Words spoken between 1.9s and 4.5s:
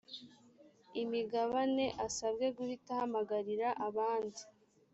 asabwe guhita ahamagarira abandi